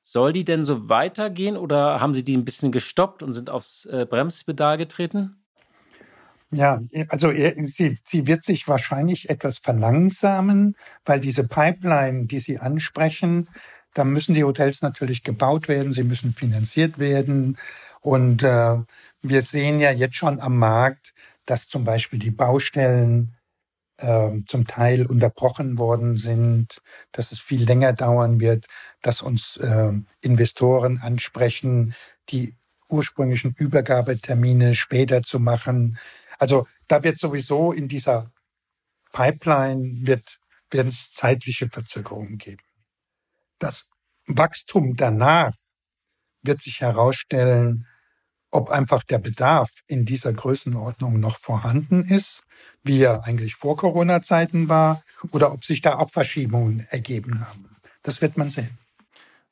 [0.00, 3.84] soll die denn so weitergehen oder haben Sie die ein bisschen gestoppt und sind aufs
[3.86, 5.42] äh, Bremspedal getreten?
[6.50, 13.50] Ja, also sie, sie wird sich wahrscheinlich etwas verlangsamen, weil diese Pipeline, die Sie ansprechen,
[13.94, 17.58] da müssen die Hotels natürlich gebaut werden, sie müssen finanziert werden.
[18.00, 18.76] Und äh,
[19.22, 21.14] wir sehen ja jetzt schon am Markt,
[21.46, 23.36] dass zum Beispiel die Baustellen
[23.98, 26.80] äh, zum Teil unterbrochen worden sind,
[27.12, 28.66] dass es viel länger dauern wird,
[29.02, 31.94] dass uns äh, Investoren ansprechen,
[32.28, 32.54] die
[32.88, 35.98] ursprünglichen Übergabetermine später zu machen.
[36.38, 38.32] Also da wird sowieso in dieser
[39.12, 40.38] Pipeline wird,
[40.70, 42.67] werden es zeitliche Verzögerungen geben.
[43.58, 43.88] Das
[44.26, 45.52] Wachstum danach
[46.42, 47.86] wird sich herausstellen,
[48.50, 52.42] ob einfach der Bedarf in dieser Größenordnung noch vorhanden ist,
[52.82, 57.76] wie er eigentlich vor Corona-Zeiten war, oder ob sich da auch Verschiebungen ergeben haben.
[58.02, 58.78] Das wird man sehen.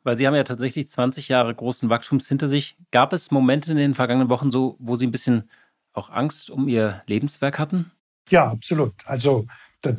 [0.02, 2.76] Weil Sie haben ja tatsächlich 20 Jahre großen Wachstums hinter sich.
[2.92, 5.50] Gab es Momente in den vergangenen Wochen so, wo Sie ein bisschen
[5.92, 7.90] auch Angst um Ihr Lebenswerk hatten?
[8.30, 8.94] Ja, absolut.
[9.04, 9.46] Also,
[9.82, 9.96] das,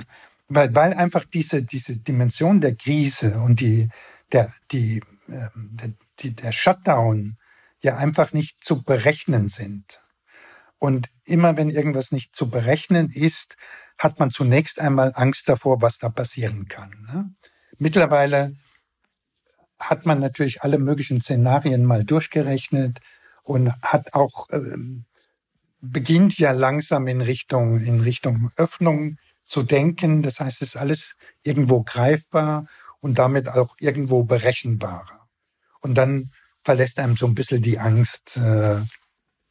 [0.47, 3.89] weil, weil einfach diese, diese Dimension der Krise und die,
[4.31, 7.37] der, die, äh, der, die, der Shutdown
[7.83, 10.01] ja einfach nicht zu berechnen sind.
[10.79, 13.55] Und immer wenn irgendwas nicht zu berechnen ist,
[13.97, 16.91] hat man zunächst einmal Angst davor, was da passieren kann.
[17.11, 17.33] Ne?
[17.77, 18.55] Mittlerweile
[19.79, 22.99] hat man natürlich alle möglichen Szenarien mal durchgerechnet
[23.43, 25.05] und hat auch ähm,
[25.79, 30.21] beginnt ja langsam in Richtung in Richtung Öffnung zu denken.
[30.21, 32.67] Das heißt, es ist alles irgendwo greifbar
[32.99, 35.27] und damit auch irgendwo berechenbarer.
[35.79, 36.31] Und dann
[36.63, 38.81] verlässt einem so ein bisschen die Angst, äh,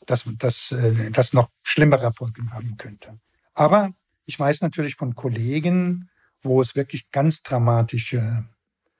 [0.06, 3.18] dass dass äh, das noch schlimmere Folgen haben könnte.
[3.54, 3.90] Aber
[4.26, 6.10] ich weiß natürlich von Kollegen,
[6.42, 8.44] wo es wirklich ganz dramatische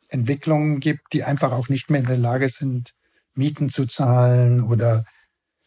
[0.08, 2.94] Entwicklungen gibt, die einfach auch nicht mehr in der Lage sind,
[3.34, 5.04] Mieten zu zahlen oder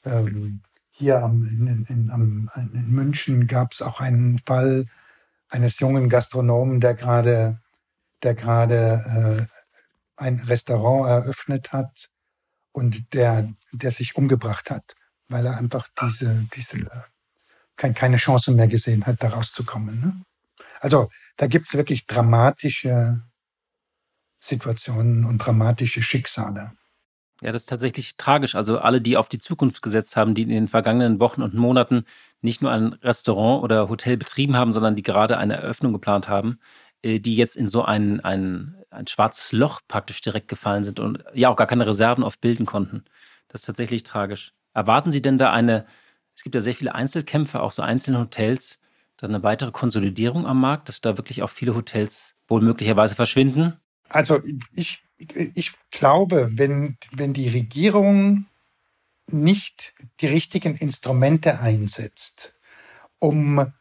[0.03, 4.85] ähm, hier am, in, in, am, in München gab es auch einen Fall
[5.49, 7.59] eines jungen Gastronomen, der gerade
[8.23, 12.09] der gerade äh, ein Restaurant eröffnet hat
[12.71, 14.95] und der, der sich umgebracht hat,
[15.27, 16.89] weil er einfach diese, diese
[17.77, 19.99] kein, keine Chance mehr gesehen hat, da rauszukommen.
[20.01, 20.21] Ne?
[20.81, 23.21] Also da gibt es wirklich dramatische
[24.41, 26.73] Situationen und dramatische Schicksale.
[27.41, 28.55] Ja, das ist tatsächlich tragisch.
[28.55, 32.05] Also alle, die auf die Zukunft gesetzt haben, die in den vergangenen Wochen und Monaten
[32.41, 36.59] nicht nur ein Restaurant oder Hotel betrieben haben, sondern die gerade eine Eröffnung geplant haben,
[37.01, 41.23] äh, die jetzt in so ein, ein, ein schwarzes Loch praktisch direkt gefallen sind und
[41.33, 43.03] ja auch gar keine Reserven oft bilden konnten.
[43.47, 44.53] Das ist tatsächlich tragisch.
[44.73, 45.85] Erwarten Sie denn da eine,
[46.35, 48.79] es gibt ja sehr viele Einzelkämpfe, auch so einzelne Hotels,
[49.17, 53.73] dann eine weitere Konsolidierung am Markt, dass da wirklich auch viele Hotels wohl möglicherweise verschwinden?
[54.07, 54.39] Also
[54.73, 58.45] ich, ich glaube, wenn, wenn die Regierung
[59.33, 62.53] nicht die richtigen Instrumente einsetzt,
[63.19, 63.73] um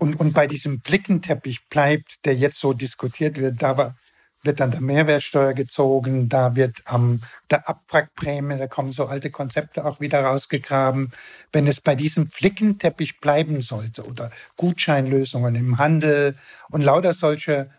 [0.00, 3.96] und, und bei diesem Blickenteppich bleibt, der jetzt so diskutiert wird, da war,
[4.42, 9.84] wird dann der Mehrwertsteuer gezogen, da wird ähm, der Abwrackprämie, da kommen so alte Konzepte
[9.84, 11.12] auch wieder rausgegraben.
[11.52, 16.34] Wenn es bei diesem Flickenteppich bleiben sollte oder Gutscheinlösungen im Handel
[16.70, 17.70] und lauter solche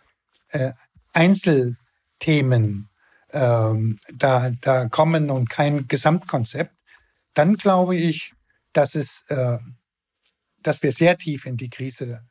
[0.50, 0.74] äh,
[1.14, 2.90] Einzelthemen
[3.34, 6.76] ähm, da, da kommen und kein Gesamtkonzept,
[7.34, 8.34] dann glaube ich,
[8.74, 9.58] dass es, äh,
[10.62, 12.22] dass wir sehr tief in die Krise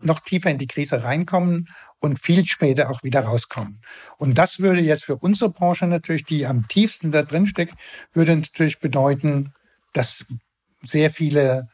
[0.00, 3.80] noch tiefer in die Krise reinkommen und viel später auch wieder rauskommen.
[4.16, 7.74] Und das würde jetzt für unsere Branche natürlich, die am tiefsten da drin steckt,
[8.12, 9.52] würde natürlich bedeuten,
[9.92, 10.24] dass
[10.82, 11.68] sehr viele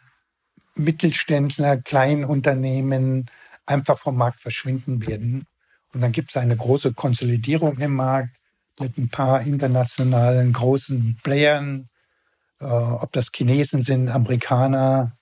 [0.75, 3.31] Mittelständler, Kleinunternehmen
[3.67, 5.47] einfach vom Markt verschwinden werden.
[5.93, 8.37] Und dann gibt es eine große Konsolidierung im Markt
[8.81, 11.89] mit ein paar internationalen großen Playern,
[12.61, 15.17] äh, ob das Chinesen sind, Amerikaner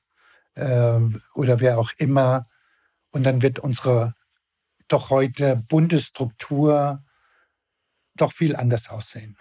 [0.55, 0.99] äh,
[1.35, 2.47] oder wer auch immer,
[3.11, 4.15] und dann wird unsere
[4.89, 7.03] doch heute bunte Struktur
[8.15, 9.37] doch viel anders aussehen.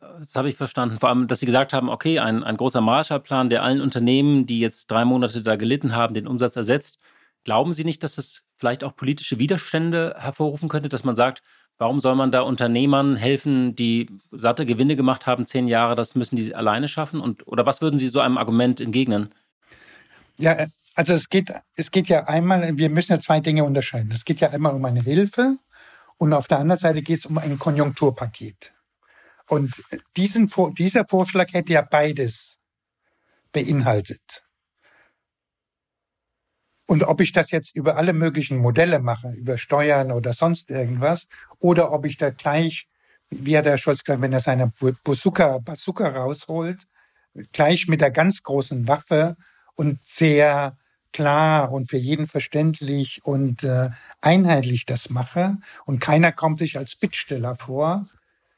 [0.00, 0.98] Das habe ich verstanden.
[0.98, 4.60] Vor allem, dass Sie gesagt haben, okay, ein, ein großer Marshallplan, der allen Unternehmen, die
[4.60, 6.98] jetzt drei Monate da gelitten haben, den Umsatz ersetzt.
[7.44, 11.42] Glauben Sie nicht, dass es vielleicht auch politische Widerstände hervorrufen könnte, dass man sagt,
[11.78, 16.36] warum soll man da Unternehmern helfen, die satte Gewinne gemacht haben, zehn Jahre, das müssen
[16.36, 17.20] die alleine schaffen?
[17.20, 19.34] Und, oder was würden Sie so einem Argument entgegnen?
[20.38, 24.10] Ja, also es geht, es geht ja einmal, wir müssen ja zwei Dinge unterscheiden.
[24.12, 25.56] Es geht ja einmal um eine Hilfe
[26.16, 28.72] und auf der anderen Seite geht es um ein Konjunkturpaket.
[29.48, 29.72] Und
[30.16, 32.58] diesen, dieser Vorschlag hätte ja beides
[33.52, 34.44] beinhaltet.
[36.88, 41.28] Und ob ich das jetzt über alle möglichen Modelle mache, über Steuern oder sonst irgendwas,
[41.58, 42.88] oder ob ich da gleich,
[43.28, 44.72] wie hat der Scholz gesagt, wenn er seine
[45.04, 46.86] Bazooka, Bazooka rausholt,
[47.52, 49.36] gleich mit der ganz großen Waffe
[49.74, 50.78] und sehr
[51.12, 53.90] klar und für jeden verständlich und äh,
[54.22, 58.06] einheitlich das mache und keiner kommt sich als Bittsteller vor,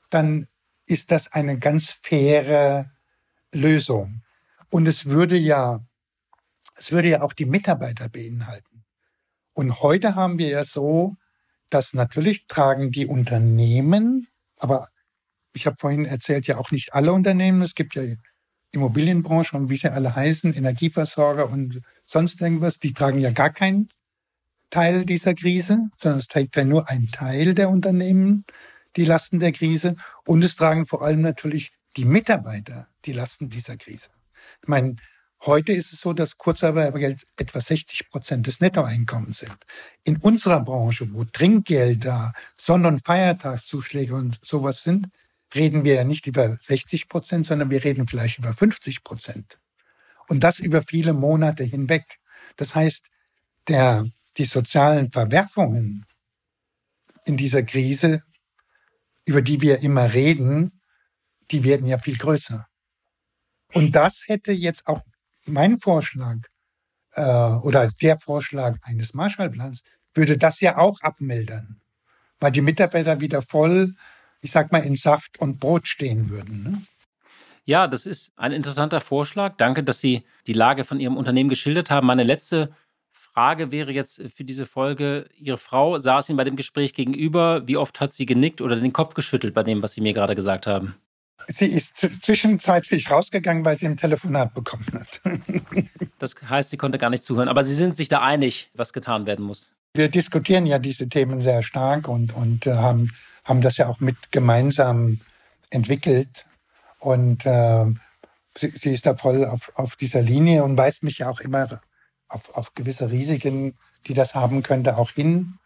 [0.08, 0.46] dann
[0.86, 2.92] ist das eine ganz faire
[3.52, 4.22] Lösung.
[4.68, 5.80] Und es würde ja,
[6.80, 8.84] es würde ja auch die Mitarbeiter beinhalten.
[9.52, 11.16] Und heute haben wir ja so,
[11.68, 14.88] dass natürlich tragen die Unternehmen, aber
[15.52, 17.60] ich habe vorhin erzählt, ja auch nicht alle Unternehmen.
[17.60, 18.02] Es gibt ja
[18.72, 23.90] Immobilienbranche und wie sie alle heißen, Energieversorger und sonst irgendwas, die tragen ja gar keinen
[24.70, 28.46] Teil dieser Krise, sondern es trägt ja nur ein Teil der Unternehmen
[28.96, 33.76] die Lasten der Krise und es tragen vor allem natürlich die Mitarbeiter die Lasten dieser
[33.76, 34.08] Krise.
[34.62, 34.96] Ich meine,
[35.46, 39.56] heute ist es so, dass Kurzarbeitergeld etwa 60 Prozent des Nettoeinkommens sind.
[40.04, 45.08] In unserer Branche, wo Trinkgelder, Sonn- und Feiertagszuschläge und sowas sind,
[45.54, 49.58] reden wir ja nicht über 60 Prozent, sondern wir reden vielleicht über 50 Prozent.
[50.28, 52.18] Und das über viele Monate hinweg.
[52.56, 53.06] Das heißt,
[53.68, 56.06] der, die sozialen Verwerfungen
[57.24, 58.22] in dieser Krise,
[59.24, 60.80] über die wir immer reden,
[61.50, 62.66] die werden ja viel größer.
[63.72, 65.02] Und das hätte jetzt auch
[65.50, 66.38] mein Vorschlag
[67.12, 69.82] äh, oder der Vorschlag eines Marshallplans
[70.14, 71.80] würde das ja auch abmildern,
[72.40, 73.94] weil die Mitarbeiter wieder voll
[74.40, 76.62] ich sag mal, in Saft und Brot stehen würden.
[76.62, 76.82] Ne?
[77.64, 79.56] Ja, das ist ein interessanter Vorschlag.
[79.56, 82.06] Danke, dass Sie die Lage von Ihrem Unternehmen geschildert haben.
[82.06, 82.74] Meine letzte
[83.10, 87.66] Frage wäre jetzt für diese Folge, Ihre Frau saß Ihnen bei dem Gespräch gegenüber.
[87.68, 90.34] Wie oft hat sie genickt oder den Kopf geschüttelt bei dem, was Sie mir gerade
[90.34, 90.96] gesagt haben?
[91.48, 95.20] Sie ist zwischenzeitlich rausgegangen, weil sie ein Telefonat bekommen hat.
[96.18, 97.48] das heißt, sie konnte gar nicht zuhören.
[97.48, 99.72] Aber Sie sind sich da einig, was getan werden muss.
[99.94, 103.10] Wir diskutieren ja diese Themen sehr stark und, und äh, haben
[103.44, 105.20] haben das ja auch mit gemeinsam
[105.70, 106.46] entwickelt.
[106.98, 107.86] Und äh,
[108.56, 111.80] sie, sie, ist da voll auf, auf dieser Linie und weist mich ja auch immer
[112.28, 113.76] auf, auf gewisse Risiken,
[114.06, 115.58] die das haben könnte, auch hin.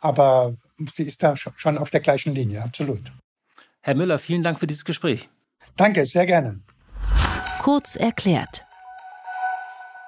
[0.00, 0.54] Aber
[0.94, 3.10] sie ist da schon auf der gleichen Linie, absolut.
[3.86, 5.28] Herr Müller, vielen Dank für dieses Gespräch.
[5.76, 6.60] Danke, sehr gerne.
[7.60, 8.64] Kurz erklärt.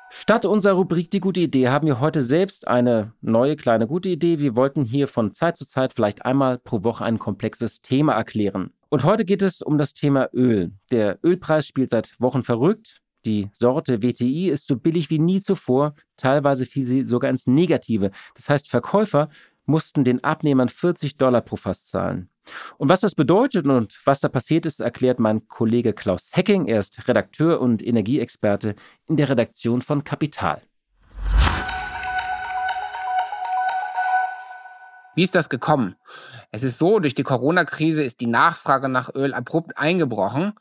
[0.08, 4.38] Statt unserer Rubrik Die gute Idee haben wir heute selbst eine neue kleine gute Idee.
[4.38, 8.70] Wir wollten hier von Zeit zu Zeit vielleicht einmal pro Woche ein komplexes Thema erklären.
[8.88, 10.72] Und heute geht es um das Thema Öl.
[10.90, 13.02] Der Ölpreis spielt seit Wochen verrückt.
[13.26, 15.94] Die Sorte WTI ist so billig wie nie zuvor.
[16.16, 18.10] Teilweise fiel sie sogar ins Negative.
[18.36, 19.28] Das heißt, Verkäufer
[19.66, 22.30] mussten den Abnehmern 40 Dollar pro Fass zahlen.
[22.78, 26.66] Und was das bedeutet und was da passiert ist, erklärt mein Kollege Klaus Hecking.
[26.66, 28.74] Er ist Redakteur und Energieexperte
[29.06, 30.62] in der Redaktion von Kapital.
[35.14, 35.96] Wie ist das gekommen?
[36.50, 40.52] Es ist so, durch die Corona-Krise ist die Nachfrage nach Öl abrupt eingebrochen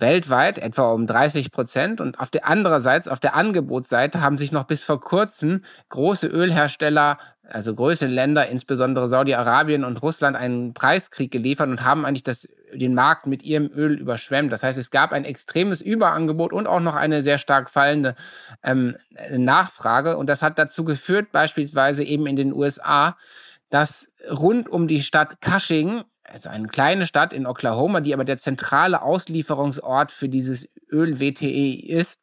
[0.00, 2.00] weltweit etwa um 30 Prozent.
[2.00, 7.18] Und auf der andererseits, auf der Angebotsseite haben sich noch bis vor kurzem große Ölhersteller,
[7.42, 12.94] also größere Länder, insbesondere Saudi-Arabien und Russland, einen Preiskrieg geliefert und haben eigentlich das, den
[12.94, 14.52] Markt mit ihrem Öl überschwemmt.
[14.52, 18.14] Das heißt, es gab ein extremes Überangebot und auch noch eine sehr stark fallende
[18.62, 18.96] ähm,
[19.30, 20.16] Nachfrage.
[20.16, 23.16] Und das hat dazu geführt, beispielsweise eben in den USA,
[23.70, 28.38] dass rund um die Stadt Cushing also eine kleine Stadt in Oklahoma, die aber der
[28.38, 32.20] zentrale Auslieferungsort für dieses Öl-WTE ist.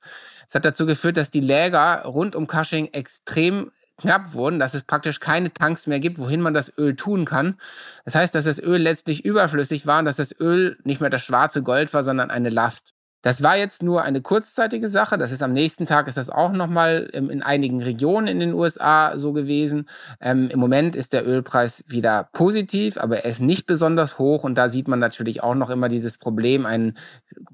[0.47, 4.84] Es hat dazu geführt, dass die Läger rund um Cushing extrem knapp wurden, dass es
[4.84, 7.60] praktisch keine Tanks mehr gibt, wohin man das Öl tun kann.
[8.03, 11.24] Das heißt, dass das Öl letztlich überflüssig war und dass das Öl nicht mehr das
[11.24, 12.95] schwarze Gold war, sondern eine Last.
[13.26, 15.18] Das war jetzt nur eine kurzzeitige Sache.
[15.18, 18.54] Das ist am nächsten Tag ist das auch nochmal ähm, in einigen Regionen in den
[18.54, 19.90] USA so gewesen.
[20.22, 24.44] Ähm, Im Moment ist der Ölpreis wieder positiv, aber er ist nicht besonders hoch.
[24.44, 26.68] Und da sieht man natürlich auch noch immer dieses Problem.
[26.68, 27.00] Ein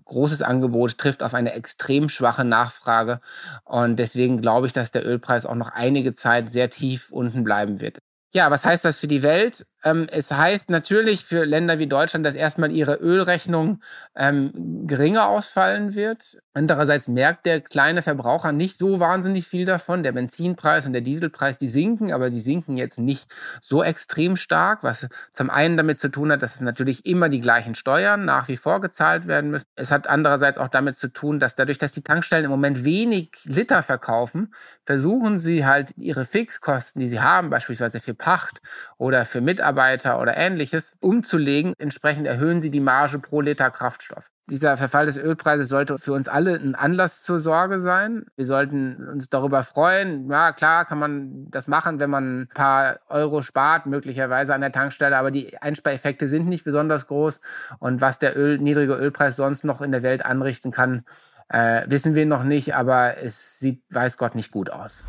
[0.03, 3.21] großes Angebot trifft auf eine extrem schwache Nachfrage.
[3.63, 7.79] Und deswegen glaube ich, dass der Ölpreis auch noch einige Zeit sehr tief unten bleiben
[7.79, 7.99] wird.
[8.33, 9.65] Ja, was heißt das für die Welt?
[9.83, 13.81] Ähm, es heißt natürlich für Länder wie Deutschland, dass erstmal ihre Ölrechnung
[14.15, 16.37] ähm, geringer ausfallen wird.
[16.53, 20.03] Andererseits merkt der kleine Verbraucher nicht so wahnsinnig viel davon.
[20.03, 23.27] Der Benzinpreis und der Dieselpreis, die sinken, aber die sinken jetzt nicht
[23.61, 27.41] so extrem stark, was zum einen damit zu tun hat, dass es natürlich immer die
[27.41, 29.65] gleichen Steuern nach wie vor gezahlt werden müssen.
[29.75, 33.29] Es hat andererseits auch damit zu tun, dass dadurch, dass die Tankstellen im Moment wenig
[33.45, 34.53] Liter verkaufen,
[34.85, 38.61] versuchen sie halt ihre Fixkosten, die sie haben, beispielsweise für Pacht
[38.97, 41.73] oder für Mitarbeiter, Mitarbeiter oder ähnliches umzulegen.
[41.77, 44.27] Entsprechend erhöhen sie die Marge pro Liter Kraftstoff.
[44.49, 48.25] Dieser Verfall des Ölpreises sollte für uns alle ein Anlass zur Sorge sein.
[48.35, 50.29] Wir sollten uns darüber freuen.
[50.29, 54.73] Ja, klar kann man das machen, wenn man ein paar Euro spart, möglicherweise an der
[54.73, 57.39] Tankstelle, aber die Einspareffekte sind nicht besonders groß.
[57.79, 61.05] Und was der Öl, niedrige Ölpreis sonst noch in der Welt anrichten kann,
[61.47, 65.03] äh, wissen wir noch nicht, aber es sieht, weiß Gott, nicht gut aus.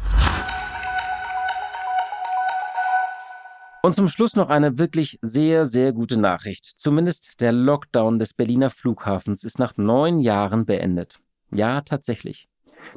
[3.84, 6.64] Und zum Schluss noch eine wirklich sehr, sehr gute Nachricht.
[6.76, 11.18] Zumindest der Lockdown des Berliner Flughafens ist nach neun Jahren beendet.
[11.50, 12.48] Ja, tatsächlich.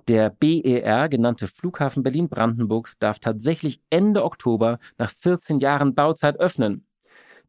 [0.07, 6.85] Der BER, genannte Flughafen Berlin-Brandenburg, darf tatsächlich Ende Oktober nach 14 Jahren Bauzeit öffnen.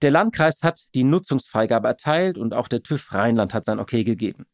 [0.01, 4.47] Der Landkreis hat die Nutzungsfreigabe erteilt und auch der TÜV Rheinland hat sein Okay gegeben.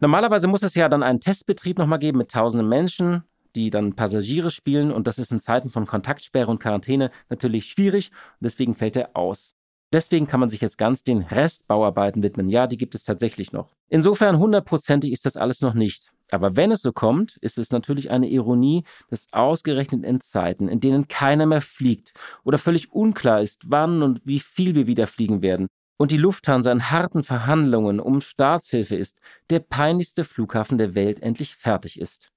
[0.00, 3.24] Normalerweise muss es ja dann einen Testbetrieb nochmal geben mit tausenden Menschen
[3.56, 8.10] die dann Passagiere spielen und das ist in Zeiten von Kontaktsperre und Quarantäne natürlich schwierig
[8.40, 9.54] und deswegen fällt er aus.
[9.92, 12.48] Deswegen kann man sich jetzt ganz den Restbauarbeiten widmen.
[12.48, 13.76] Ja, die gibt es tatsächlich noch.
[13.88, 16.10] Insofern hundertprozentig ist das alles noch nicht.
[16.32, 20.80] Aber wenn es so kommt, ist es natürlich eine Ironie, dass ausgerechnet in Zeiten, in
[20.80, 25.42] denen keiner mehr fliegt oder völlig unklar ist, wann und wie viel wir wieder fliegen
[25.42, 31.22] werden, und die Lufthansa in harten Verhandlungen um Staatshilfe ist, der peinlichste Flughafen der Welt
[31.22, 32.33] endlich fertig ist.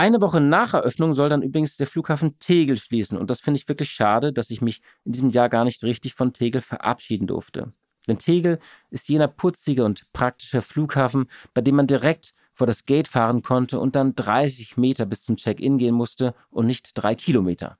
[0.00, 3.18] Eine Woche nach Eröffnung soll dann übrigens der Flughafen Tegel schließen.
[3.18, 6.14] Und das finde ich wirklich schade, dass ich mich in diesem Jahr gar nicht richtig
[6.14, 7.74] von Tegel verabschieden durfte.
[8.08, 13.08] Denn Tegel ist jener putzige und praktische Flughafen, bei dem man direkt vor das Gate
[13.08, 17.76] fahren konnte und dann 30 Meter bis zum Check-in gehen musste und nicht drei Kilometer.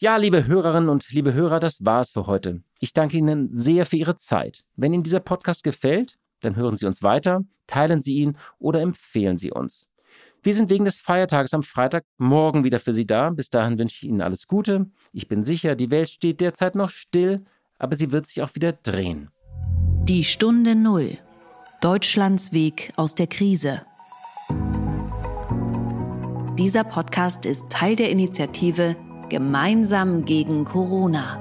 [0.00, 2.64] Ja, liebe Hörerinnen und liebe Hörer, das war es für heute.
[2.80, 4.64] Ich danke Ihnen sehr für Ihre Zeit.
[4.74, 9.36] Wenn Ihnen dieser Podcast gefällt, dann hören Sie uns weiter, teilen Sie ihn oder empfehlen
[9.36, 9.86] Sie uns.
[10.42, 13.28] Wir sind wegen des Feiertages am Freitag morgen wieder für Sie da.
[13.28, 14.86] Bis dahin wünsche ich Ihnen alles Gute.
[15.12, 17.44] Ich bin sicher, die Welt steht derzeit noch still,
[17.78, 19.28] aber sie wird sich auch wieder drehen.
[20.04, 21.18] Die Stunde Null.
[21.82, 23.82] Deutschlands Weg aus der Krise.
[26.58, 28.96] Dieser Podcast ist Teil der Initiative
[29.28, 31.38] Gemeinsam gegen Corona.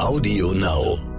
[0.00, 1.15] Audio Now.